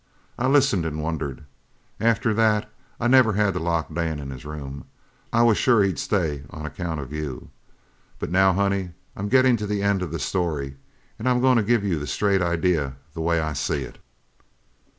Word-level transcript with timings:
I 0.39 0.47
listened 0.47 0.83
an' 0.83 0.97
wondered. 0.97 1.43
After 1.99 2.33
that 2.33 2.67
I 2.99 3.07
never 3.07 3.33
had 3.33 3.53
to 3.53 3.59
lock 3.59 3.93
Dan 3.93 4.17
in 4.17 4.31
his 4.31 4.45
room. 4.45 4.85
I 5.31 5.43
was 5.43 5.59
sure 5.59 5.83
he'd 5.83 5.99
stay 5.99 6.41
on 6.49 6.65
account 6.65 6.99
of 6.99 7.13
you. 7.13 7.51
But 8.17 8.31
now, 8.31 8.51
honey, 8.53 8.93
I'm 9.15 9.29
gettin' 9.29 9.57
to 9.57 9.67
the 9.67 9.83
end 9.83 10.01
of 10.01 10.11
the 10.11 10.17
story, 10.17 10.75
an' 11.19 11.27
I'm 11.27 11.39
goin' 11.39 11.57
to 11.57 11.61
give 11.61 11.83
you 11.83 11.99
the 11.99 12.07
straight 12.07 12.41
idea 12.41 12.95
the 13.13 13.21
way 13.21 13.39
I 13.39 13.53
see 13.53 13.83
it. 13.83 13.99